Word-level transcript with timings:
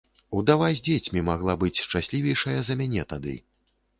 Удава 0.37 0.67
з 0.77 0.81
дзецьмі 0.87 1.21
магла 1.27 1.55
быць 1.63 1.81
шчаслівейшая 1.85 2.57
за 2.69 2.79
мяне 2.79 3.07
тады. 3.13 3.37